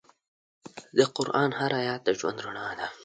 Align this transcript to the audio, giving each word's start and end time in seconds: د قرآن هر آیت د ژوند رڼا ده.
د 0.97 0.99
قرآن 1.15 1.49
هر 1.59 1.71
آیت 1.81 2.01
د 2.05 2.09
ژوند 2.19 2.37
رڼا 2.45 2.67
ده. 2.79 2.87